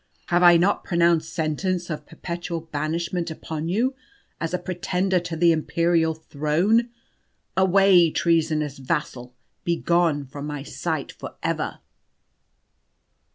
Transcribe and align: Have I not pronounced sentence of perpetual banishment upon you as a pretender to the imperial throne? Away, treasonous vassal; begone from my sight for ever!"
Have 0.29 0.41
I 0.41 0.57
not 0.57 0.83
pronounced 0.83 1.31
sentence 1.31 1.87
of 1.91 2.07
perpetual 2.07 2.61
banishment 2.61 3.29
upon 3.29 3.69
you 3.69 3.93
as 4.39 4.51
a 4.51 4.57
pretender 4.57 5.19
to 5.19 5.35
the 5.35 5.51
imperial 5.51 6.15
throne? 6.15 6.89
Away, 7.55 8.09
treasonous 8.09 8.79
vassal; 8.79 9.35
begone 9.63 10.25
from 10.25 10.47
my 10.47 10.63
sight 10.63 11.11
for 11.11 11.35
ever!" 11.43 11.81